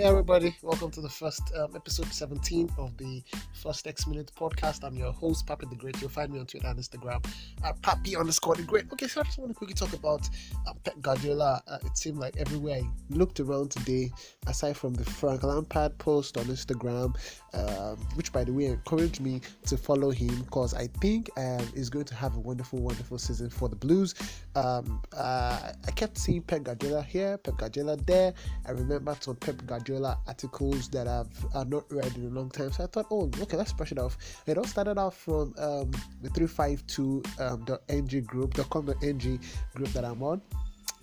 Hey 0.00 0.06
everybody, 0.06 0.56
welcome 0.62 0.90
to 0.92 1.02
the 1.02 1.10
first 1.10 1.42
um, 1.54 1.76
episode 1.76 2.10
17 2.10 2.70
of 2.78 2.96
the 2.96 3.22
First 3.52 3.86
X 3.86 4.06
Minute 4.06 4.32
podcast. 4.34 4.82
I'm 4.82 4.96
your 4.96 5.12
host, 5.12 5.46
Papi 5.46 5.68
the 5.68 5.76
Great. 5.76 6.00
You'll 6.00 6.08
find 6.08 6.32
me 6.32 6.40
on 6.40 6.46
Twitter 6.46 6.68
and 6.68 6.78
Instagram 6.78 7.22
at 7.62 7.78
Papi 7.82 8.18
underscore 8.18 8.54
the 8.54 8.62
Great. 8.62 8.90
Okay, 8.90 9.08
so 9.08 9.20
I 9.20 9.24
just 9.24 9.36
want 9.36 9.50
to 9.50 9.54
quickly 9.54 9.74
talk 9.74 9.92
about 9.92 10.26
um, 10.66 10.78
Pep 10.84 10.94
Guardiola. 11.02 11.62
Uh, 11.68 11.76
it 11.84 11.98
seemed 11.98 12.16
like 12.16 12.34
everywhere 12.38 12.76
I 12.76 12.90
looked 13.10 13.40
around 13.40 13.72
today, 13.72 14.10
aside 14.46 14.78
from 14.78 14.94
the 14.94 15.04
Frank 15.04 15.42
Lampard 15.42 15.98
post 15.98 16.38
on 16.38 16.44
Instagram, 16.44 17.14
um, 17.52 17.96
which 18.14 18.32
by 18.32 18.42
the 18.42 18.54
way 18.54 18.66
encouraged 18.66 19.20
me 19.20 19.42
to 19.66 19.76
follow 19.76 20.10
him 20.10 20.34
because 20.44 20.72
I 20.72 20.86
think 21.02 21.28
um, 21.36 21.68
he's 21.74 21.90
going 21.90 22.06
to 22.06 22.14
have 22.14 22.36
a 22.36 22.40
wonderful, 22.40 22.78
wonderful 22.78 23.18
season 23.18 23.50
for 23.50 23.68
the 23.68 23.76
Blues. 23.76 24.14
Um, 24.54 25.02
uh, 25.14 25.72
I 25.86 25.90
kept 25.90 26.16
seeing 26.16 26.40
Pep 26.40 26.62
Guardiola 26.62 27.02
here, 27.02 27.36
Pep 27.36 27.58
Guardiola 27.58 27.98
there. 27.98 28.32
I 28.66 28.70
remember 28.70 29.14
some 29.20 29.36
Pep 29.36 29.56
Guardiola 29.66 29.89
articles 30.26 30.88
that 30.90 31.06
I've, 31.06 31.28
I've 31.54 31.68
not 31.68 31.84
read 31.90 32.14
in 32.16 32.26
a 32.26 32.30
long 32.30 32.50
time. 32.50 32.72
So 32.72 32.84
I 32.84 32.86
thought, 32.86 33.06
oh, 33.10 33.30
okay, 33.40 33.56
let's 33.56 33.72
brush 33.72 33.92
it 33.92 33.98
off. 33.98 34.16
It 34.46 34.58
all 34.58 34.64
started 34.64 34.98
off 34.98 35.16
from 35.16 35.54
um, 35.58 35.90
the 36.22 36.28
352.ng 36.30 38.20
um, 38.20 38.24
group, 38.26 38.54
the 38.54 38.64
com.ng 38.64 39.40
group 39.74 39.88
that 39.90 40.04
I'm 40.04 40.22
on. 40.22 40.40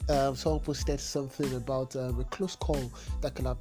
Um, 0.09 0.35
someone 0.35 0.61
posted 0.61 0.99
something 0.99 1.53
about 1.55 1.95
um, 1.95 2.19
a 2.19 2.23
close 2.25 2.55
call 2.55 2.91
that 3.21 3.35
could 3.35 3.45
have 3.45 3.57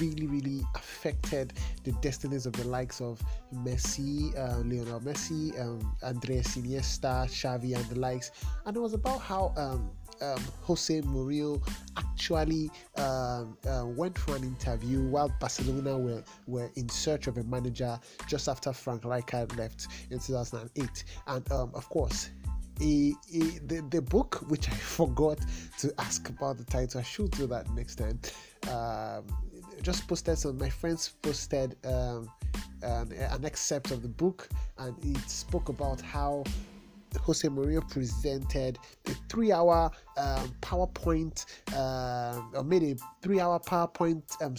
really, 0.00 0.26
really 0.26 0.60
affected 0.74 1.52
the 1.84 1.92
destinies 1.92 2.46
of 2.46 2.52
the 2.54 2.66
likes 2.66 3.00
of 3.00 3.20
Messi, 3.54 4.36
uh, 4.36 4.58
Lionel 4.58 5.00
Messi, 5.00 5.58
um, 5.60 5.94
Andres 6.02 6.56
Iniesta, 6.56 7.26
Xavi, 7.26 7.76
and 7.76 7.84
the 7.86 7.98
likes. 7.98 8.30
And 8.64 8.76
it 8.76 8.80
was 8.80 8.94
about 8.94 9.20
how 9.20 9.52
um, 9.56 9.90
um, 10.20 10.42
Jose 10.62 11.00
Mourinho 11.02 11.60
actually 11.96 12.70
um, 12.96 13.56
uh, 13.68 13.84
went 13.84 14.16
for 14.18 14.36
an 14.36 14.44
interview 14.44 15.02
while 15.02 15.30
Barcelona 15.40 15.98
were, 15.98 16.22
were 16.46 16.70
in 16.76 16.88
search 16.88 17.26
of 17.26 17.38
a 17.38 17.44
manager 17.44 17.98
just 18.26 18.48
after 18.48 18.72
Frank 18.72 19.02
Rijkaard 19.02 19.56
left 19.56 19.88
in 20.10 20.18
2008. 20.18 21.04
And 21.26 21.52
um, 21.52 21.70
of 21.74 21.88
course, 21.88 22.30
he, 22.78 23.14
he, 23.28 23.58
the, 23.66 23.86
the 23.90 24.02
book, 24.02 24.44
which 24.48 24.68
I 24.68 24.72
forgot 24.74 25.38
to 25.78 25.92
ask 25.98 26.28
about 26.28 26.58
the 26.58 26.64
title, 26.64 27.00
I 27.00 27.02
should 27.02 27.30
do 27.32 27.46
that 27.48 27.70
next 27.70 27.96
time. 27.96 28.20
Um, 28.70 29.24
just 29.86 30.08
posted 30.08 30.36
some, 30.36 30.58
my 30.58 30.68
friends 30.68 31.14
posted 31.22 31.76
um, 31.84 32.28
an, 32.82 33.12
an 33.12 33.44
excerpt 33.44 33.92
of 33.92 34.02
the 34.02 34.08
book, 34.08 34.48
and 34.78 34.96
it 35.04 35.30
spoke 35.30 35.68
about 35.68 36.00
how 36.00 36.42
Jose 37.20 37.46
Mourinho 37.46 37.88
presented 37.88 38.80
a 39.06 39.10
three-hour 39.28 39.92
um, 40.16 40.54
PowerPoint 40.60 41.46
uh, 41.72 42.42
or 42.54 42.64
made 42.64 42.82
a 42.82 42.96
three-hour 43.22 43.60
PowerPoint 43.60 44.24
um, 44.42 44.56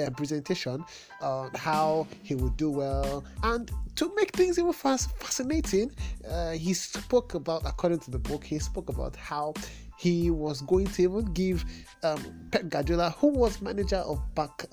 uh, 0.00 0.08
presentation 0.10 0.84
on 1.20 1.50
how 1.56 2.06
he 2.22 2.36
would 2.36 2.56
do 2.56 2.70
well. 2.70 3.24
And 3.42 3.72
to 3.96 4.14
make 4.14 4.30
things 4.36 4.56
even 4.56 4.72
fascinating 4.72 5.90
uh, 6.30 6.52
he 6.52 6.74
spoke 6.74 7.34
about 7.34 7.62
according 7.66 7.98
to 7.98 8.12
the 8.12 8.20
book 8.20 8.44
he 8.44 8.60
spoke 8.60 8.88
about 8.88 9.16
how 9.16 9.52
he 10.00 10.30
was 10.30 10.62
going 10.62 10.86
to 10.86 11.02
even 11.02 11.26
give 11.34 11.62
um, 12.02 12.24
Pep 12.50 12.70
Guardiola, 12.70 13.10
who 13.18 13.26
was 13.26 13.60
manager 13.60 13.98
of 13.98 14.18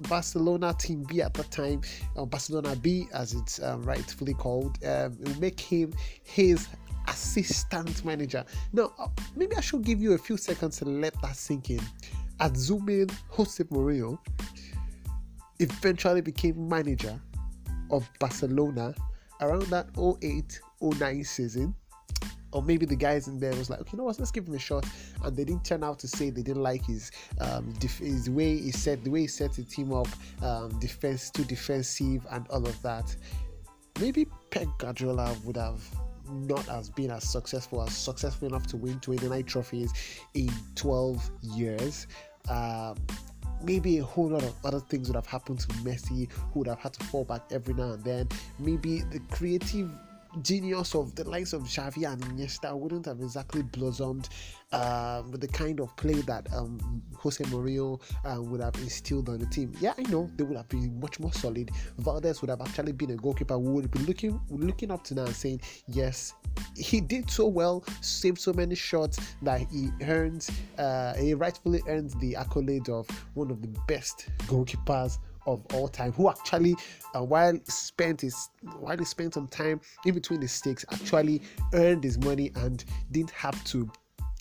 Barcelona 0.07 0.73
Team 0.79 1.03
B 1.03 1.21
at 1.21 1.33
the 1.33 1.43
time, 1.43 1.81
uh, 2.15 2.23
Barcelona 2.23 2.77
B 2.77 3.09
as 3.13 3.33
it's 3.33 3.61
um, 3.61 3.83
rightfully 3.83 4.33
called, 4.33 4.81
um, 4.85 5.17
make 5.37 5.59
him 5.59 5.93
his 6.23 6.69
assistant 7.09 8.05
manager. 8.05 8.45
Now, 8.71 8.93
uh, 8.97 9.09
maybe 9.35 9.57
I 9.57 9.59
should 9.59 9.83
give 9.83 10.01
you 10.01 10.13
a 10.13 10.17
few 10.17 10.37
seconds 10.37 10.77
to 10.77 10.85
let 10.85 11.21
that 11.21 11.35
sink 11.35 11.71
in. 11.71 11.81
At 12.39 12.55
Zoom 12.55 12.87
in, 12.87 13.09
Jose 13.31 13.61
Mourinho 13.65 14.17
eventually 15.59 16.21
became 16.21 16.69
manager 16.69 17.19
of 17.91 18.09
Barcelona 18.21 18.95
around 19.41 19.63
that 19.63 19.89
08 20.23 20.61
09 20.81 21.23
season. 21.25 21.75
Or 22.57 22.63
maybe 22.63 22.87
the 22.87 22.95
guys 22.95 23.27
in 23.27 23.39
there 23.39 23.53
was 23.55 23.69
like, 23.69 23.81
okay, 23.81 23.91
you 23.93 23.99
know 23.99 24.05
what, 24.05 24.17
let's 24.17 24.31
give 24.31 24.47
him 24.47 24.55
a 24.55 24.59
shot. 24.59 24.83
And 25.23 25.37
they 25.37 25.43
didn't 25.43 25.63
turn 25.63 25.83
out 25.83 25.99
to 25.99 26.07
say 26.07 26.31
they 26.31 26.41
didn't 26.41 26.63
like 26.63 26.83
his 26.83 27.11
um, 27.39 27.71
def- 27.73 27.99
his 27.99 28.31
way 28.31 28.57
he 28.57 28.71
set 28.71 29.03
the 29.03 29.11
way 29.11 29.21
he 29.21 29.27
set 29.27 29.53
the 29.53 29.61
team 29.61 29.93
up, 29.93 30.07
um, 30.41 30.69
defense 30.79 31.29
too 31.29 31.43
defensive 31.43 32.25
and 32.31 32.47
all 32.47 32.65
of 32.65 32.81
that. 32.81 33.15
Maybe 33.99 34.25
Pep 34.49 34.67
Guardiola 34.79 35.35
would 35.43 35.55
have 35.55 35.87
not 36.31 36.67
as 36.69 36.89
been 36.89 37.11
as 37.11 37.29
successful 37.29 37.83
as 37.83 37.95
successful 37.95 38.47
enough 38.47 38.65
to 38.67 38.77
win 38.77 38.99
29 39.01 39.43
trophies 39.43 39.93
in 40.33 40.49
12 40.73 41.29
years. 41.43 42.07
Um, 42.49 42.95
maybe 43.61 43.99
a 43.99 44.03
whole 44.03 44.29
lot 44.29 44.41
of 44.41 44.55
other 44.65 44.79
things 44.79 45.09
would 45.09 45.15
have 45.15 45.27
happened 45.27 45.59
to 45.59 45.67
Messi, 45.85 46.27
who 46.31 46.61
would 46.61 46.67
have 46.67 46.79
had 46.79 46.93
to 46.93 47.03
fall 47.05 47.23
back 47.23 47.43
every 47.51 47.75
now 47.75 47.91
and 47.91 48.03
then. 48.03 48.29
Maybe 48.57 49.01
the 49.01 49.19
creative 49.29 49.91
genius 50.41 50.95
of 50.95 51.15
the 51.15 51.23
likes 51.27 51.53
of 51.53 51.63
Xavi 51.63 52.11
and 52.11 52.21
Iniesta 52.23 52.77
wouldn't 52.77 53.05
have 53.05 53.19
exactly 53.19 53.61
blossomed 53.63 54.29
um, 54.71 55.31
with 55.31 55.41
the 55.41 55.47
kind 55.47 55.79
of 55.79 55.95
play 55.95 56.21
that 56.21 56.51
um, 56.53 57.01
Jose 57.15 57.43
Mourinho 57.45 58.01
uh, 58.25 58.41
would 58.41 58.61
have 58.61 58.75
instilled 58.75 59.29
on 59.29 59.39
the 59.39 59.45
team. 59.45 59.71
Yeah, 59.79 59.93
I 59.97 60.01
know 60.03 60.29
they 60.35 60.43
would 60.43 60.57
have 60.57 60.69
been 60.69 60.99
much 60.99 61.19
more 61.19 61.31
solid. 61.33 61.71
Valdés 62.01 62.41
would 62.41 62.49
have 62.49 62.61
actually 62.61 62.91
been 62.91 63.11
a 63.11 63.15
goalkeeper 63.15 63.53
who 63.53 63.73
would 63.73 63.91
be 63.91 63.99
looking 63.99 64.39
looking 64.49 64.91
up 64.91 65.03
to 65.05 65.15
now 65.15 65.25
and 65.25 65.35
saying, 65.35 65.61
yes, 65.87 66.33
he 66.75 66.99
did 66.99 67.29
so 67.29 67.47
well, 67.47 67.83
saved 68.01 68.39
so 68.39 68.53
many 68.53 68.75
shots 68.75 69.19
that 69.41 69.61
he 69.71 69.89
earns, 70.01 70.51
uh, 70.77 71.13
he 71.15 71.33
rightfully 71.33 71.81
earns 71.87 72.13
the 72.15 72.35
accolade 72.35 72.89
of 72.89 73.07
one 73.33 73.51
of 73.51 73.61
the 73.61 73.67
best 73.87 74.29
goalkeepers 74.47 75.19
of 75.47 75.65
all 75.73 75.87
time 75.87 76.11
who 76.11 76.29
actually 76.29 76.75
uh, 77.15 77.23
while 77.23 77.57
spent 77.63 78.21
his 78.21 78.49
while 78.79 78.97
he 78.97 79.05
spent 79.05 79.33
some 79.33 79.47
time 79.47 79.81
in 80.05 80.13
between 80.13 80.39
the 80.39 80.47
sticks 80.47 80.85
actually 80.91 81.41
earned 81.73 82.03
his 82.03 82.17
money 82.19 82.51
and 82.55 82.85
didn't 83.11 83.31
have 83.31 83.61
to 83.63 83.89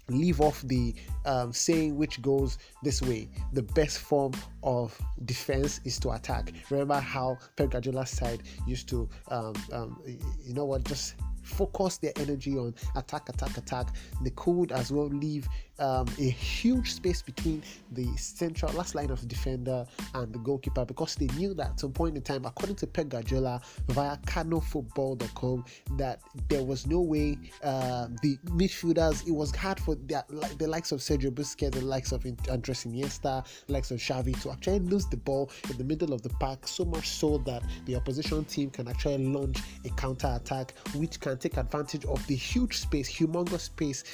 leave 0.09 0.41
off 0.41 0.63
the 0.63 0.95
um, 1.25 1.53
saying 1.53 1.97
which 1.97 2.23
goes 2.23 2.59
this 2.83 3.03
way 3.03 3.29
the 3.55 3.63
best 3.63 3.99
form 3.99 4.33
of 4.63 4.97
defense 5.25 5.81
is 5.85 5.99
to 5.99 6.11
attack 6.11 6.53
remember 6.71 6.95
how 6.95 7.37
pep 7.57 7.71
guardiola's 7.71 8.11
side 8.11 8.43
used 8.67 8.89
to 8.89 9.09
um, 9.29 9.53
um, 9.73 10.01
you 10.45 10.55
know 10.55 10.65
what 10.65 10.85
just 10.85 11.17
focus 11.47 11.99
their 11.99 12.13
energy 12.17 12.59
on 12.59 12.75
attack, 12.97 13.29
attack, 13.29 13.57
attack. 13.57 13.95
They 14.23 14.31
could 14.31 14.73
as 14.73 14.93
well 14.93 15.07
leave 15.07 15.49
um, 15.79 16.07
a 16.19 16.31
huge 16.31 16.93
space 16.93 17.23
between 17.23 17.63
the 17.93 18.07
central 18.17 18.73
last 18.73 18.95
line 18.95 19.11
of 19.11 19.27
defender 19.29 19.87
and 20.15 20.33
the 20.33 20.39
goalkeeper 20.39 20.85
because 20.85 21.15
they 21.15 21.27
knew 21.37 21.55
that 21.55 21.71
at 21.71 21.81
some 21.81 21.93
point 21.93 22.17
in 22.17 22.23
time, 22.23 22.45
according 22.45 22.77
to 22.77 22.87
Pep 22.87 23.09
Guardiola 23.09 23.61
via 23.89 24.17
CanoFootball.com, 24.27 25.65
that 25.97 26.21
there 26.49 26.63
was 26.63 26.87
no 26.87 27.01
way 27.01 27.39
uh, 27.63 28.09
the 28.23 28.39
midfielders. 28.47 29.27
It 29.27 29.33
was 29.33 29.55
hard 29.55 29.81
for 29.81 29.95
the, 29.95 30.25
the 30.59 30.67
likes 30.67 30.93
of 30.93 31.01
Sergio 31.01 31.31
Busquets, 31.31 31.73
the 31.73 31.83
likes 31.83 32.13
of 32.13 32.25
Andres 32.51 32.85
Iniesta, 32.85 33.47
the 33.67 33.73
likes 33.73 33.91
of 33.91 33.99
Xavi 33.99 34.41
to 34.43 34.51
actually 34.51 34.81
lose 34.81 35.07
the 35.07 35.17
ball 35.17 35.51
in 35.71 35.77
the 35.77 35.85
middle 35.85 36.13
of 36.13 36.23
the 36.23 36.31
park. 36.31 36.67
So 36.69 36.85
much 36.85 37.09
so 37.09 37.39
that 37.39 37.63
the 37.87 37.97
opposition 37.97 38.45
team 38.45 38.71
can 38.71 38.89
actually 38.89 39.19
launch 39.19 39.59
a 39.85 39.91
counter 39.91 40.33
attack, 40.35 40.75
which 40.95 41.21
can 41.21 41.39
take 41.39 41.57
advantage 41.57 42.05
of 42.07 42.25
the 42.27 42.35
huge 42.35 42.79
space, 42.79 43.11
humongous 43.11 43.61
space 43.61 44.05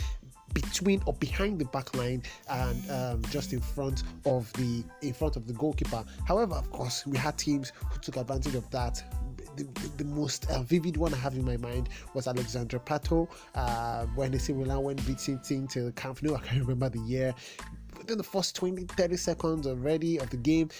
between 0.54 1.02
or 1.06 1.14
behind 1.14 1.58
the 1.58 1.64
back 1.66 1.94
line 1.96 2.22
and 2.48 2.90
um, 2.90 3.22
just 3.30 3.52
in 3.52 3.60
front 3.60 4.02
of 4.24 4.52
the 4.54 4.84
in 5.02 5.12
front 5.12 5.36
of 5.36 5.46
the 5.46 5.52
goalkeeper. 5.52 6.04
However, 6.26 6.54
of 6.54 6.70
course, 6.70 7.06
we 7.06 7.16
had 7.16 7.38
teams 7.38 7.72
who 7.90 7.98
took 8.00 8.16
advantage 8.16 8.54
of 8.54 8.68
that. 8.70 9.02
The, 9.54 9.64
the, 9.98 10.04
most 10.04 10.50
uh, 10.50 10.62
vivid 10.62 10.96
one 10.96 11.12
I 11.12 11.18
have 11.18 11.34
in 11.34 11.44
my 11.44 11.58
mind 11.58 11.90
was 12.14 12.26
Alexandre 12.26 12.78
Pato 12.78 13.28
uh, 13.54 14.06
when 14.14 14.34
AC 14.34 14.50
Milan 14.54 14.82
went 14.82 15.06
beating 15.06 15.38
team 15.40 15.68
to 15.68 15.82
the 15.82 15.92
Camp 15.92 16.22
Nou. 16.22 16.34
I 16.34 16.40
can't 16.40 16.60
remember 16.66 16.88
the 16.88 17.00
year. 17.00 17.34
Within 17.98 18.16
the 18.16 18.24
first 18.24 18.56
20 18.56 18.84
30 18.84 19.16
seconds 19.18 19.66
already 19.66 20.18
of 20.18 20.30
the 20.30 20.38
game, 20.38 20.70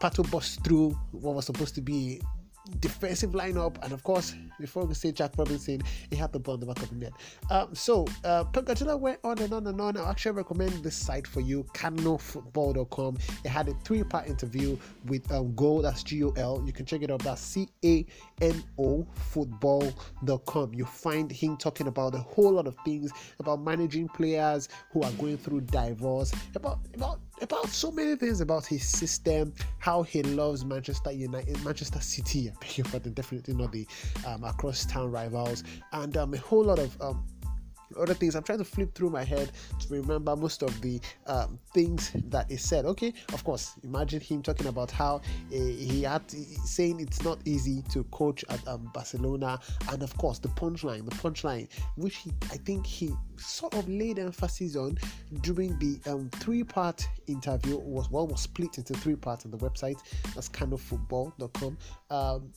Pato 0.00 0.28
bust 0.28 0.64
through 0.64 0.90
what 1.12 1.36
was 1.36 1.46
supposed 1.46 1.76
to 1.76 1.80
be 1.80 2.20
defensive 2.80 3.30
lineup, 3.30 3.82
and 3.82 3.92
of 3.92 4.02
course, 4.02 4.34
before 4.60 4.84
we 4.84 4.94
say 4.94 5.12
Jack 5.12 5.32
Robinson, 5.36 5.82
he 6.10 6.16
had 6.16 6.32
the 6.32 6.38
ball 6.38 6.54
in 6.54 6.60
the 6.60 6.66
back 6.66 6.82
of 6.82 6.90
the 6.90 6.96
net. 6.96 7.12
Um, 7.50 7.74
so, 7.74 8.06
uh, 8.24 8.44
Guardiola 8.44 8.96
went 8.96 9.20
on 9.24 9.38
and 9.38 9.52
on 9.52 9.66
and 9.66 9.80
on. 9.80 9.96
I 9.96 10.10
actually 10.10 10.32
recommend 10.32 10.72
this 10.82 10.96
site 10.96 11.26
for 11.26 11.40
you, 11.40 11.64
canofootball.com. 11.74 13.18
It 13.44 13.48
had 13.48 13.68
a 13.68 13.74
three 13.84 14.02
part 14.02 14.26
interview 14.28 14.76
with 15.06 15.30
um, 15.32 15.54
Gol, 15.54 15.82
that's 15.82 16.02
G 16.02 16.24
O 16.24 16.30
L. 16.36 16.62
You 16.64 16.72
can 16.72 16.86
check 16.86 17.02
it 17.02 17.10
out, 17.10 17.20
that's 17.20 17.40
C 17.40 17.68
A 17.84 18.06
N 18.40 18.62
O 18.78 19.06
football.com. 19.14 20.74
You 20.74 20.84
find 20.84 21.30
him 21.30 21.56
talking 21.56 21.86
about 21.86 22.14
a 22.14 22.18
whole 22.18 22.52
lot 22.52 22.66
of 22.66 22.76
things 22.84 23.10
about 23.38 23.60
managing 23.62 24.08
players 24.08 24.68
who 24.90 25.02
are 25.02 25.12
going 25.12 25.38
through 25.38 25.62
divorce, 25.62 26.32
about, 26.54 26.78
about 26.94 27.20
about 27.42 27.68
so 27.68 27.90
many 27.90 28.16
things 28.16 28.40
about 28.40 28.64
his 28.64 28.86
system, 28.86 29.52
how 29.78 30.02
he 30.02 30.22
loves 30.22 30.64
Manchester 30.64 31.12
United, 31.12 31.62
Manchester 31.64 32.00
City. 32.00 32.50
Pardon, 32.90 33.12
definitely 33.12 33.54
not 33.54 33.72
the 33.72 33.86
um, 34.26 34.44
across 34.44 34.84
town 34.86 35.10
rivals, 35.10 35.64
and 35.92 36.16
um, 36.16 36.34
a 36.34 36.38
whole 36.38 36.64
lot 36.64 36.78
of 36.78 37.00
um, 37.00 37.24
other 37.98 38.14
things. 38.14 38.34
I'm 38.34 38.42
trying 38.42 38.58
to 38.58 38.64
flip 38.64 38.94
through 38.94 39.10
my 39.10 39.24
head 39.24 39.50
to 39.80 39.88
remember 39.88 40.34
most 40.36 40.62
of 40.62 40.80
the 40.80 41.00
um, 41.26 41.58
things 41.72 42.12
that 42.28 42.50
he 42.50 42.56
said. 42.56 42.84
Okay, 42.86 43.12
of 43.32 43.44
course, 43.44 43.74
imagine 43.82 44.20
him 44.20 44.42
talking 44.42 44.66
about 44.66 44.90
how 44.90 45.16
uh, 45.16 45.20
he 45.50 46.02
had 46.02 46.26
to, 46.28 46.36
saying 46.36 47.00
it's 47.00 47.22
not 47.22 47.38
easy 47.44 47.82
to 47.90 48.04
coach 48.04 48.44
at 48.48 48.66
um, 48.68 48.90
Barcelona, 48.92 49.58
and 49.90 50.02
of 50.02 50.16
course, 50.16 50.38
the 50.38 50.48
punchline, 50.48 51.08
the 51.08 51.16
punchline, 51.16 51.68
which 51.96 52.16
he, 52.16 52.32
I 52.50 52.56
think 52.56 52.86
he 52.86 53.12
sort 53.36 53.74
of 53.74 53.88
laid 53.88 54.18
emphasis 54.18 54.76
on 54.76 54.98
during 55.42 55.78
the 55.78 55.98
um, 56.10 56.30
three-part 56.30 57.06
interview. 57.26 57.76
Was 57.78 58.10
well 58.10 58.26
was 58.26 58.40
split 58.40 58.78
into 58.78 58.94
three 58.94 59.16
parts 59.16 59.44
on 59.44 59.50
the 59.50 59.58
website. 59.58 60.00
That's 60.34 60.48
canofootball.com. 60.48 61.78
Um, 62.10 62.52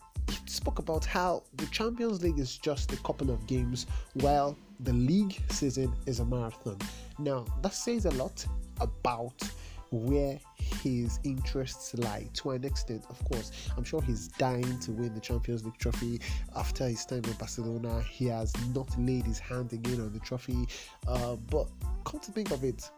spoke 0.49 0.79
about 0.79 1.05
how 1.05 1.43
the 1.55 1.65
Champions 1.67 2.23
League 2.23 2.39
is 2.39 2.57
just 2.57 2.91
a 2.91 2.97
couple 2.97 3.29
of 3.29 3.45
games, 3.47 3.85
while 4.13 4.57
the 4.81 4.93
league 4.93 5.39
season 5.49 5.93
is 6.05 6.19
a 6.19 6.25
marathon. 6.25 6.77
Now, 7.17 7.45
that 7.61 7.73
says 7.73 8.05
a 8.05 8.11
lot 8.11 8.45
about 8.79 9.41
where 9.91 10.39
his 10.55 11.19
interests 11.23 11.93
lie 11.95 12.27
to 12.33 12.51
an 12.51 12.63
extent 12.63 13.03
of 13.09 13.23
course. 13.25 13.51
I'm 13.75 13.83
sure 13.83 14.01
he's 14.01 14.27
dying 14.27 14.79
to 14.81 14.91
win 14.91 15.13
the 15.15 15.19
champions 15.19 15.65
league 15.65 15.77
trophy 15.79 16.21
after 16.55 16.87
his 16.87 17.05
time 17.05 17.23
in 17.25 17.33
barcelona. 17.33 18.01
He 18.01 18.27
has 18.27 18.53
not 18.75 18.87
laid 18.99 19.25
his 19.25 19.39
hand 19.39 19.73
again 19.73 19.99
on 19.99 20.13
the 20.13 20.19
trophy. 20.19 20.67
Uh, 21.07 21.35
but 21.35 21.67
come 22.05 22.19
to 22.19 22.31
think 22.31 22.51
of 22.51 22.63
it 22.63 22.89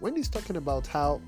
when 0.00 0.16
he's 0.16 0.28
talking 0.28 0.56
about 0.56 0.86
how 0.86 1.20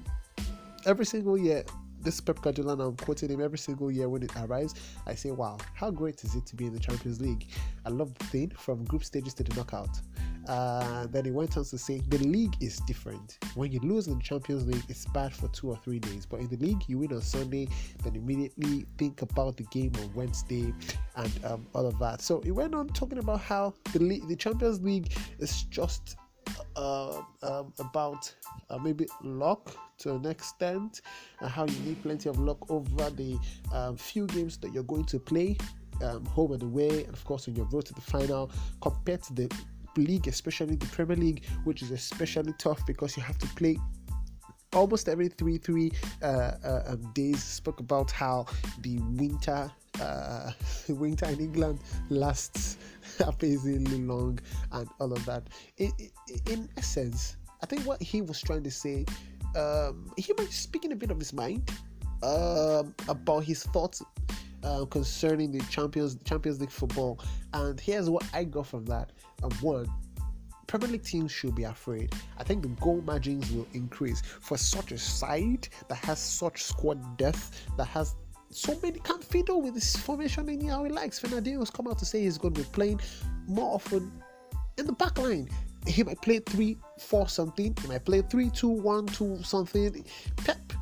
every 0.86 1.04
single 1.04 1.36
year 1.36 1.64
this 2.02 2.20
Pep 2.20 2.40
Guardiola, 2.42 2.72
and 2.72 2.82
I'm 2.82 2.96
quoting 2.96 3.30
him 3.30 3.40
every 3.40 3.58
single 3.58 3.90
year 3.90 4.08
when 4.08 4.22
it 4.22 4.32
arrives. 4.36 4.74
I 5.06 5.14
say, 5.14 5.30
wow, 5.30 5.58
how 5.74 5.90
great 5.90 6.24
is 6.24 6.34
it 6.34 6.46
to 6.46 6.56
be 6.56 6.66
in 6.66 6.72
the 6.72 6.80
Champions 6.80 7.20
League? 7.20 7.48
I 7.84 7.90
love 7.90 8.14
the 8.14 8.24
thing 8.26 8.52
from 8.56 8.84
group 8.84 9.04
stages 9.04 9.34
to 9.34 9.44
the 9.44 9.54
knockout. 9.54 10.00
Uh, 10.48 11.06
then 11.08 11.24
he 11.24 11.30
went 11.30 11.56
on 11.56 11.64
to 11.64 11.78
say, 11.78 12.00
the 12.08 12.18
league 12.18 12.54
is 12.60 12.80
different. 12.86 13.38
When 13.54 13.70
you 13.70 13.78
lose 13.80 14.08
in 14.08 14.16
the 14.16 14.22
Champions 14.22 14.66
League, 14.66 14.82
it's 14.88 15.04
bad 15.06 15.32
for 15.32 15.48
two 15.48 15.68
or 15.68 15.76
three 15.76 15.98
days. 15.98 16.26
But 16.26 16.40
in 16.40 16.48
the 16.48 16.56
league, 16.56 16.82
you 16.88 16.98
win 16.98 17.12
on 17.12 17.20
Sunday, 17.20 17.68
then 18.02 18.16
immediately 18.16 18.86
think 18.98 19.22
about 19.22 19.56
the 19.56 19.64
game 19.64 19.92
on 20.00 20.12
Wednesday 20.14 20.72
and 21.16 21.44
um, 21.44 21.66
all 21.74 21.86
of 21.86 21.98
that. 21.98 22.22
So 22.22 22.40
he 22.40 22.50
went 22.50 22.74
on 22.74 22.88
talking 22.88 23.18
about 23.18 23.40
how 23.40 23.74
the, 23.92 24.00
league, 24.00 24.26
the 24.28 24.36
Champions 24.36 24.80
League 24.80 25.12
is 25.38 25.64
just 25.64 26.16
uh, 26.76 27.22
um, 27.42 27.72
about 27.78 28.32
uh, 28.68 28.78
maybe 28.78 29.06
luck 29.22 29.76
to 29.98 30.14
an 30.14 30.26
extent, 30.26 31.02
and 31.40 31.50
how 31.50 31.64
you 31.66 31.78
need 31.80 32.02
plenty 32.02 32.28
of 32.28 32.38
luck 32.38 32.70
over 32.70 33.10
the 33.10 33.38
um, 33.72 33.96
few 33.96 34.26
games 34.26 34.56
that 34.58 34.72
you're 34.72 34.82
going 34.84 35.04
to 35.04 35.18
play, 35.18 35.56
um, 36.02 36.24
home 36.26 36.52
and 36.52 36.62
away, 36.62 37.04
and 37.04 37.14
of 37.14 37.24
course 37.24 37.48
on 37.48 37.54
your 37.54 37.66
road 37.66 37.84
to 37.86 37.94
the 37.94 38.00
final, 38.00 38.50
compared 38.80 39.22
to 39.22 39.34
the 39.34 39.50
league, 39.96 40.28
especially 40.28 40.76
the 40.76 40.86
Premier 40.86 41.16
League, 41.16 41.44
which 41.64 41.82
is 41.82 41.90
especially 41.90 42.54
tough 42.58 42.84
because 42.86 43.16
you 43.16 43.22
have 43.22 43.38
to 43.38 43.46
play 43.48 43.76
almost 44.72 45.08
every 45.08 45.28
three 45.28 45.58
three 45.58 45.90
uh, 46.22 46.52
uh, 46.64 46.82
um, 46.88 47.12
days. 47.12 47.42
Spoke 47.42 47.80
about 47.80 48.10
how 48.10 48.46
the 48.80 48.98
winter 48.98 49.70
uh, 50.00 50.52
winter 50.88 51.26
in 51.26 51.40
England 51.40 51.80
lasts 52.08 52.78
amazingly 53.20 54.00
long 54.02 54.38
and 54.72 54.88
all 54.98 55.12
of 55.12 55.24
that. 55.26 55.44
In, 55.78 55.92
in, 56.46 56.68
essence, 56.76 57.36
I 57.62 57.66
think 57.66 57.82
what 57.82 58.02
he 58.02 58.22
was 58.22 58.40
trying 58.40 58.64
to 58.64 58.70
say, 58.70 59.04
um, 59.56 60.12
he 60.16 60.32
was 60.32 60.50
speaking 60.50 60.92
a 60.92 60.96
bit 60.96 61.10
of 61.10 61.18
his 61.18 61.32
mind 61.32 61.70
um, 62.22 62.94
about 63.08 63.44
his 63.44 63.64
thoughts 63.64 64.02
uh, 64.62 64.84
concerning 64.86 65.52
the 65.52 65.60
Champions 65.70 66.16
Champions 66.24 66.60
League 66.60 66.70
football, 66.70 67.18
and 67.54 67.80
here's 67.80 68.10
what 68.10 68.24
I 68.34 68.44
got 68.44 68.66
from 68.66 68.84
that. 68.86 69.10
Um, 69.42 69.50
one, 69.60 69.90
Premier 70.66 70.88
League 70.88 71.02
teams 71.02 71.32
should 71.32 71.54
be 71.54 71.64
afraid. 71.64 72.14
I 72.38 72.44
think 72.44 72.62
the 72.62 72.68
goal 72.68 73.00
margins 73.00 73.50
will 73.50 73.66
increase 73.72 74.20
for 74.20 74.56
such 74.56 74.92
a 74.92 74.98
side 74.98 75.68
that 75.88 75.96
has 75.96 76.20
such 76.20 76.62
squad 76.62 77.16
depth, 77.16 77.66
that 77.76 77.86
has 77.86 78.14
so 78.50 78.78
many 78.82 78.98
can't 79.00 79.22
fiddle 79.22 79.62
with 79.62 79.74
this 79.74 79.96
formation 79.96 80.48
anyhow 80.48 80.84
he 80.84 80.90
likes. 80.90 81.20
Fernandinho's 81.20 81.70
come 81.70 81.86
out 81.86 81.98
to 81.98 82.04
say 82.04 82.22
he's 82.22 82.38
going 82.38 82.54
to 82.54 82.62
be 82.62 82.68
playing 82.72 83.00
more 83.46 83.74
often 83.74 84.12
in 84.76 84.86
the 84.86 84.92
back 84.92 85.18
line. 85.18 85.48
He 85.86 86.02
might 86.02 86.20
play 86.20 86.40
3 86.40 86.76
4 86.98 87.28
something, 87.28 87.76
he 87.80 87.88
might 87.88 88.04
play 88.04 88.22
3 88.22 88.50
2 88.50 88.68
1 88.68 89.06
2 89.06 89.42
something. 89.42 90.04
Pep 90.36 90.72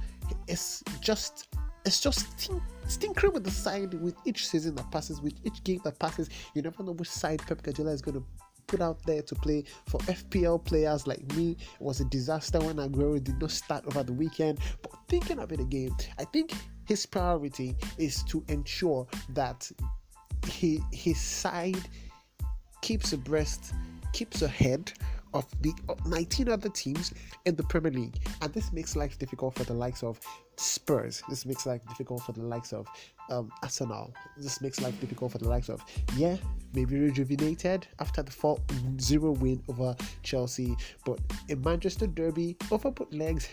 is 0.46 0.82
just 1.00 1.48
it's 1.84 2.00
just 2.00 2.38
stink, 2.38 2.62
tinkering 3.00 3.32
with 3.32 3.44
the 3.44 3.50
side 3.50 3.94
with 3.94 4.14
each 4.24 4.46
season 4.48 4.74
that 4.74 4.90
passes, 4.90 5.20
with 5.22 5.34
each 5.44 5.62
game 5.64 5.80
that 5.84 5.98
passes. 5.98 6.28
You 6.54 6.62
never 6.62 6.82
know 6.82 6.92
which 6.92 7.08
side 7.08 7.40
Pep 7.46 7.62
Guardiola 7.62 7.92
is 7.92 8.02
going 8.02 8.16
to 8.16 8.24
put 8.66 8.80
out 8.82 9.02
there 9.06 9.22
to 9.22 9.34
play 9.34 9.64
for 9.86 9.98
FPL 10.00 10.62
players 10.64 11.06
like 11.06 11.24
me. 11.34 11.52
It 11.52 11.80
was 11.80 12.00
a 12.00 12.04
disaster 12.04 12.58
when 12.60 12.76
Aguero 12.76 13.22
did 13.22 13.40
not 13.40 13.50
start 13.50 13.86
over 13.86 14.02
the 14.02 14.12
weekend. 14.12 14.58
But 14.82 14.92
thinking 15.08 15.38
of 15.38 15.50
it 15.52 15.60
again, 15.60 15.96
I 16.18 16.24
think 16.24 16.52
his 16.88 17.04
priority 17.04 17.76
is 17.98 18.22
to 18.24 18.42
ensure 18.48 19.06
that 19.28 19.70
he 20.48 20.80
his 20.90 21.20
side 21.20 21.78
keeps 22.80 23.12
abreast, 23.12 23.74
keeps 24.14 24.40
ahead 24.40 24.90
of 25.34 25.44
the 25.60 25.74
19 26.06 26.48
other 26.48 26.70
teams 26.70 27.12
in 27.44 27.54
the 27.56 27.62
Premier 27.64 27.92
League. 27.92 28.16
And 28.40 28.52
this 28.54 28.72
makes 28.72 28.96
life 28.96 29.18
difficult 29.18 29.54
for 29.54 29.64
the 29.64 29.74
likes 29.74 30.02
of 30.02 30.18
Spurs. 30.58 31.22
This 31.28 31.46
makes 31.46 31.66
life 31.66 31.86
difficult 31.88 32.22
for 32.22 32.32
the 32.32 32.42
likes 32.42 32.72
of 32.72 32.86
um, 33.30 33.50
Arsenal. 33.62 34.12
This 34.36 34.60
makes 34.60 34.80
life 34.80 34.98
difficult 35.00 35.32
for 35.32 35.38
the 35.38 35.48
likes 35.48 35.68
of, 35.68 35.84
yeah, 36.16 36.36
maybe 36.74 36.98
rejuvenated 36.98 37.86
after 38.00 38.22
the 38.22 38.30
4 38.30 38.58
0 39.00 39.32
win 39.32 39.62
over 39.68 39.94
Chelsea. 40.22 40.76
But 41.04 41.20
in 41.48 41.60
Manchester 41.62 42.06
Derby, 42.06 42.56
over 42.70 42.92
legs, 43.10 43.48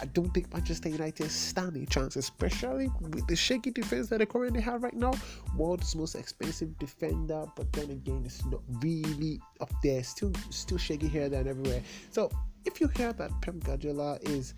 I 0.00 0.06
don't 0.06 0.32
think 0.34 0.52
Manchester 0.52 0.88
United 0.88 1.30
stand 1.30 1.76
a 1.76 1.86
chance, 1.86 2.16
especially 2.16 2.90
with 3.00 3.26
the 3.26 3.36
shaky 3.36 3.70
defense 3.70 4.08
that 4.08 4.18
they 4.18 4.26
currently 4.26 4.60
have 4.60 4.82
right 4.82 4.94
now. 4.94 5.12
World's 5.56 5.94
most 5.94 6.14
expensive 6.14 6.78
defender, 6.78 7.44
but 7.56 7.72
then 7.72 7.90
again, 7.90 8.22
it's 8.24 8.44
not 8.46 8.62
really 8.82 9.40
up 9.60 9.70
there. 9.82 10.02
Still, 10.02 10.32
still 10.50 10.78
shaky 10.78 11.08
here 11.08 11.24
and 11.24 11.46
everywhere. 11.46 11.82
So 12.10 12.30
if 12.64 12.80
you 12.80 12.88
hear 12.88 13.12
that 13.12 13.30
Pep 13.40 13.54
Guardiola 13.64 14.18
is 14.22 14.54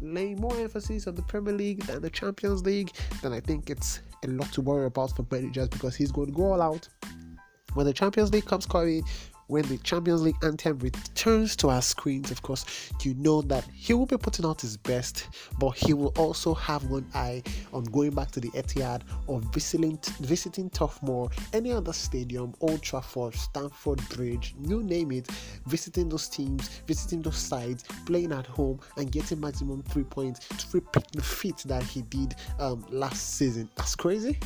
laying 0.00 0.40
more 0.40 0.56
emphasis 0.56 1.06
on 1.06 1.14
the 1.14 1.22
Premier 1.22 1.54
League 1.54 1.84
than 1.84 2.02
the 2.02 2.10
Champions 2.10 2.64
League, 2.64 2.92
then 3.22 3.32
I 3.32 3.40
think 3.40 3.70
it's 3.70 4.00
a 4.24 4.28
lot 4.28 4.52
to 4.52 4.60
worry 4.60 4.86
about 4.86 5.16
for 5.16 5.26
managers 5.30 5.68
because 5.68 5.94
he's 5.94 6.12
going 6.12 6.28
to 6.28 6.32
go 6.32 6.52
all 6.52 6.62
out. 6.62 6.88
When 7.74 7.86
the 7.86 7.92
Champions 7.92 8.32
League 8.32 8.44
comes 8.44 8.66
coming, 8.66 9.02
when 9.52 9.64
the 9.66 9.76
Champions 9.78 10.22
League 10.22 10.42
anthem 10.42 10.78
returns 10.78 11.54
to 11.56 11.68
our 11.68 11.82
screens, 11.82 12.30
of 12.30 12.40
course, 12.40 12.64
you 13.02 13.12
know 13.16 13.42
that 13.42 13.62
he 13.74 13.92
will 13.92 14.06
be 14.06 14.16
putting 14.16 14.46
out 14.46 14.62
his 14.62 14.78
best, 14.78 15.28
but 15.58 15.72
he 15.72 15.92
will 15.92 16.14
also 16.16 16.54
have 16.54 16.82
one 16.86 17.06
eye 17.14 17.42
on 17.74 17.84
going 17.84 18.12
back 18.12 18.30
to 18.30 18.40
the 18.40 18.48
Etihad 18.52 19.02
or 19.26 19.40
visiting 19.52 19.98
visiting 20.20 20.70
Moor, 21.02 21.28
any 21.52 21.70
other 21.70 21.92
stadium, 21.92 22.54
Old 22.62 22.80
Trafford, 22.80 23.34
Stamford 23.34 24.00
Bridge, 24.08 24.54
you 24.62 24.82
name 24.82 25.12
it, 25.12 25.28
visiting 25.66 26.08
those 26.08 26.28
teams, 26.28 26.68
visiting 26.86 27.20
those 27.20 27.36
sides, 27.36 27.84
playing 28.06 28.32
at 28.32 28.46
home, 28.46 28.80
and 28.96 29.12
getting 29.12 29.38
maximum 29.38 29.82
three 29.82 30.04
points 30.04 30.48
to 30.48 30.66
repeat 30.72 31.12
the 31.12 31.22
feat 31.22 31.58
that 31.66 31.82
he 31.82 32.00
did 32.00 32.36
um, 32.58 32.86
last 32.88 33.34
season. 33.34 33.68
That's 33.76 33.96
crazy. 33.96 34.38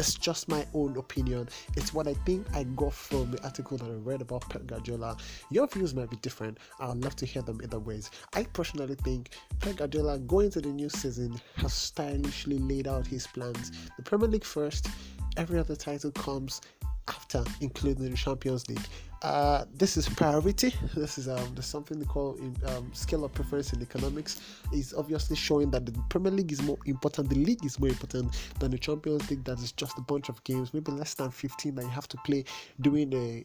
It's 0.00 0.14
just 0.14 0.48
my 0.48 0.66
own 0.72 0.96
opinion. 0.96 1.50
It's 1.76 1.92
what 1.92 2.08
I 2.08 2.14
think 2.14 2.46
I 2.54 2.62
got 2.64 2.94
from 2.94 3.32
the 3.32 3.44
article 3.44 3.76
that 3.76 3.84
I 3.84 3.96
read 3.96 4.22
about 4.22 4.48
Pep 4.48 4.66
Guardiola. 4.66 5.14
Your 5.50 5.66
views 5.66 5.94
might 5.94 6.08
be 6.08 6.16
different. 6.16 6.56
I'd 6.80 7.04
love 7.04 7.16
to 7.16 7.26
hear 7.26 7.42
them 7.42 7.60
either 7.62 7.78
ways. 7.78 8.10
I 8.32 8.44
personally 8.44 8.94
think 8.94 9.32
Pep 9.58 9.76
Guardiola 9.76 10.18
going 10.20 10.48
to 10.52 10.62
the 10.62 10.70
new 10.70 10.88
season 10.88 11.38
has 11.56 11.74
stylishly 11.74 12.56
laid 12.56 12.88
out 12.88 13.06
his 13.06 13.26
plans. 13.26 13.72
The 13.98 14.02
Premier 14.02 14.26
League 14.26 14.42
first, 14.42 14.88
every 15.36 15.58
other 15.58 15.76
title 15.76 16.12
comes 16.12 16.62
after, 17.10 17.44
including 17.60 18.10
the 18.10 18.16
Champions 18.16 18.68
League. 18.68 18.86
Uh, 19.22 19.66
this 19.74 19.98
is 19.98 20.08
priority. 20.08 20.72
This 20.94 21.18
is 21.18 21.28
um, 21.28 21.54
there's 21.54 21.66
something 21.66 21.98
they 21.98 22.06
call 22.06 22.36
in, 22.36 22.56
um, 22.68 22.90
scale 22.94 23.24
of 23.24 23.34
preference 23.34 23.72
in 23.72 23.82
economics. 23.82 24.40
Is 24.72 24.94
obviously 24.94 25.36
showing 25.36 25.70
that 25.72 25.84
the 25.84 25.92
Premier 26.08 26.32
League 26.32 26.52
is 26.52 26.62
more 26.62 26.78
important. 26.86 27.28
The 27.28 27.36
league 27.36 27.64
is 27.64 27.78
more 27.78 27.90
important 27.90 28.34
than 28.58 28.70
the 28.70 28.78
Champions 28.78 29.28
League. 29.30 29.44
That 29.44 29.58
is 29.58 29.72
just 29.72 29.98
a 29.98 30.02
bunch 30.02 30.30
of 30.30 30.42
games, 30.44 30.72
maybe 30.72 30.90
less 30.92 31.14
than 31.14 31.30
15 31.30 31.74
that 31.74 31.82
you 31.82 31.90
have 31.90 32.08
to 32.08 32.16
play 32.24 32.44
during 32.80 33.12
a 33.12 33.44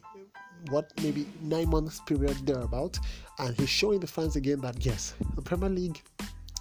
what 0.70 0.90
maybe 1.02 1.26
nine 1.42 1.68
months 1.68 2.00
period 2.06 2.36
thereabout. 2.46 2.98
And 3.38 3.54
he's 3.58 3.68
showing 3.68 4.00
the 4.00 4.06
fans 4.06 4.36
again 4.36 4.60
that 4.62 4.84
yes, 4.84 5.14
the 5.34 5.42
Premier 5.42 5.68
League 5.68 6.02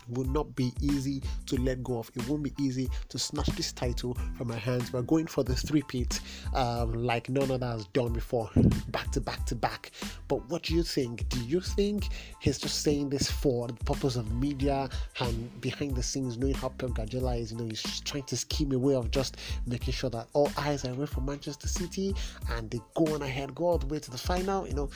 will 0.10 0.26
not 0.26 0.56
be 0.56 0.74
easy 0.82 1.22
to 1.48 1.56
let 1.58 1.84
go 1.84 2.00
of. 2.00 2.12
It 2.16 2.28
won't 2.28 2.44
be 2.44 2.54
easy 2.60 2.90
to 3.10 3.20
snatch 3.20 3.48
this 3.50 3.72
title 3.72 4.18
from 4.38 4.48
my 4.48 4.58
hands. 4.58 4.94
We're 4.94 5.02
going 5.02 5.28
for 5.28 5.44
the 5.44 5.56
three-peat 5.56 6.20
um, 6.54 6.94
like 6.94 7.30
none 7.30 7.52
other 7.52 7.66
has 7.66 7.86
done 7.88 8.14
before, 8.14 8.50
back 8.90 9.12
to 9.12 9.22
back 9.22 9.46
to 9.48 9.56
back. 9.56 9.92
But 10.28 10.48
what 10.50 10.64
do 10.64 10.76
you 10.76 10.84
think? 10.84 11.28
Do 11.30 11.40
you 11.44 11.62
think 11.62 12.10
he's 12.40 12.58
just 12.58 12.82
saying 12.82 13.10
this 13.10 13.30
for 13.30 13.68
the 13.68 13.74
purpose 13.74 14.16
of 14.16 14.32
media 14.34 14.90
and 15.20 15.62
behind 15.62 15.96
the 15.96 16.04
scenes, 16.04 16.38
knowing 16.38 16.54
how 16.54 16.70
Pep 16.70 16.94
Guardiola 16.94 17.36
is? 17.36 17.52
You 17.52 17.58
know, 17.58 17.66
he's 17.66 18.02
trying 18.02 18.24
to 18.24 18.38
scheme 18.38 18.72
a 18.72 18.80
way 18.80 18.96
of 18.96 19.12
just 19.12 19.38
making 19.66 19.94
sure 19.94 20.10
that 20.12 20.28
all 20.34 20.52
eyes 20.58 20.86
are 20.86 20.92
away 20.92 21.06
from 21.06 21.26
Manchester 21.26 21.68
City 21.68 22.16
and 22.52 22.70
they 22.70 22.80
go 22.94 23.14
on 23.14 23.22
ahead, 23.22 23.56
go 23.56 23.66
all 23.66 23.78
the 23.78 23.88
way 23.88 24.00
to 24.00 24.12
the 24.12 24.18
final. 24.18 24.68
You 24.68 24.74
know, 24.74 24.90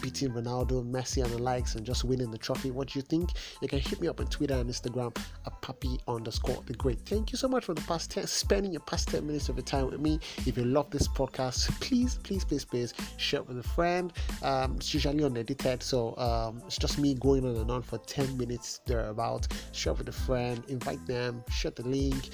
beating 0.00 0.30
Ronaldo, 0.30 0.88
Messi, 0.88 1.22
and 1.22 1.32
the 1.32 1.42
likes, 1.42 1.74
and 1.74 1.84
just 1.84 2.04
winning 2.04 2.30
the 2.30 2.38
trophy. 2.38 2.70
What 2.70 2.88
do 2.88 2.98
you 2.98 3.02
think? 3.02 3.30
You 3.60 3.68
can 3.68 3.78
hit 3.78 4.00
me 4.00 4.08
up 4.08 4.20
on 4.20 4.26
Twitter 4.26 4.54
and 4.54 4.68
Instagram 4.68 5.16
at 5.46 5.60
Papi 5.62 5.98
underscore 6.08 6.62
the 6.66 6.74
great. 6.74 7.00
Thank 7.00 7.32
you 7.32 7.38
so 7.38 7.48
much 7.48 7.64
for 7.64 7.74
the 7.74 7.82
past 7.82 8.10
10, 8.10 8.26
spending 8.26 8.72
your 8.72 8.80
past 8.82 9.08
10 9.08 9.26
minutes 9.26 9.48
of 9.48 9.56
your 9.56 9.64
time 9.64 9.90
with 9.90 10.00
me. 10.00 10.18
If 10.46 10.56
you 10.56 10.64
love 10.64 10.90
this 10.90 11.08
podcast, 11.08 11.68
please, 11.80 12.16
please, 12.22 12.44
please, 12.44 12.64
please 12.64 12.94
share 13.16 13.40
it 13.40 13.48
with 13.48 13.58
a 13.58 13.62
friend. 13.62 14.12
Um, 14.42 14.76
it's 14.76 14.92
usually 14.94 15.22
unedited, 15.24 15.82
so 15.82 16.16
um, 16.16 16.62
it's 16.66 16.78
just 16.78 16.98
me 16.98 17.14
going 17.14 17.44
on 17.44 17.56
and 17.56 17.70
on 17.70 17.82
for 17.82 17.98
10 17.98 18.36
minutes 18.36 18.80
thereabout. 18.86 19.48
Share 19.72 19.92
it 19.92 19.98
with 19.98 20.08
a 20.08 20.12
friend, 20.12 20.62
invite 20.68 21.04
them, 21.06 21.44
share 21.50 21.70
the 21.72 21.86
link, 21.86 22.30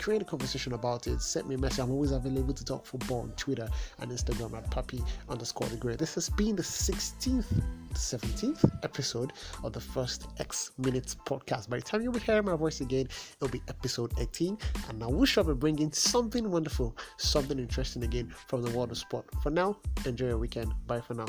create 0.00 0.22
a 0.22 0.24
conversation 0.24 0.72
about 0.72 1.06
it. 1.06 1.20
Send 1.20 1.46
me 1.46 1.54
a 1.56 1.58
message. 1.58 1.80
I'm 1.80 1.90
always 1.90 2.12
available 2.12 2.54
to 2.54 2.64
talk 2.64 2.86
football 2.86 3.20
on 3.20 3.32
Twitter 3.32 3.68
and 3.98 4.10
Instagram 4.10 4.56
at 4.56 4.68
Papi 4.70 5.04
underscore 5.28 5.68
the 5.68 5.76
great. 5.76 5.98
This 5.98 6.14
has 6.14 6.30
been 6.30 6.56
the 6.56 6.62
16th, 6.62 7.44
17th 7.92 8.70
episode 8.82 9.34
of 9.62 9.72
the 9.74 9.80
first 9.80 10.28
X 10.38 10.72
Minutes 10.78 11.16
podcast. 11.26 11.68
By 11.68 11.76
the 11.76 11.82
time 11.82 12.00
you'll 12.00 12.12
be 12.12 12.20
hearing 12.20 12.46
my 12.46 12.56
voice 12.56 12.80
again, 12.80 13.08
it'll 13.36 13.52
be 13.52 13.62
episode 13.68 14.12
18. 14.18 14.56
And 14.88 15.02
I 15.02 15.06
wish 15.06 15.36
I'll 15.36 15.44
be 15.44 15.54
bringing 15.54 15.92
something 15.92 16.50
wonderful, 16.50 16.96
something 17.18 17.58
interesting 17.58 18.02
again 18.02 18.32
from 18.48 18.62
the 18.62 18.70
world 18.70 18.90
of 18.90 18.98
sport. 18.98 19.26
For 19.42 19.50
now, 19.50 19.76
enjoy 20.06 20.28
your 20.28 20.38
weekend. 20.38 20.72
Bye 20.86 21.00
for 21.00 21.14
now. 21.14 21.26